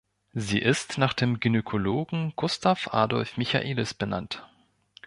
[0.33, 4.43] Sie ist nach dem Gynäkologen Gustav Adolph Michaelis benannt.